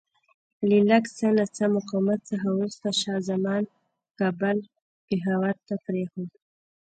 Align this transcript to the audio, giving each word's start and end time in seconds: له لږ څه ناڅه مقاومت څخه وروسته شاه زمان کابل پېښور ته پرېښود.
له 0.69 0.77
لږ 0.89 1.03
څه 1.17 1.27
ناڅه 1.37 1.63
مقاومت 1.77 2.19
څخه 2.29 2.47
وروسته 2.51 2.87
شاه 3.01 3.19
زمان 3.29 3.63
کابل 4.19 4.57
پېښور 5.07 5.55
ته 5.67 5.75
پرېښود. 5.85 6.29